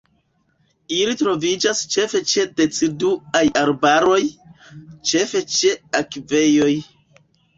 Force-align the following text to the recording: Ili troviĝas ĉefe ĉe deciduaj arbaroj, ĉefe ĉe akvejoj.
Ili 0.99 1.11
troviĝas 1.17 1.81
ĉefe 1.95 2.21
ĉe 2.31 2.45
deciduaj 2.61 3.43
arbaroj, 3.63 4.17
ĉefe 5.13 5.43
ĉe 5.59 5.75
akvejoj. 6.03 6.73